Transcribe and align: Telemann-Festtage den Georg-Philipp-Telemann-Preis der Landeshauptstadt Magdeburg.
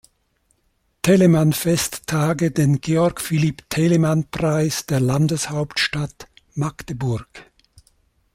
Telemann-Festtage 1.03 2.49
den 2.49 2.81
Georg-Philipp-Telemann-Preis 2.81 4.87
der 4.87 4.99
Landeshauptstadt 4.99 6.27
Magdeburg. 6.55 7.27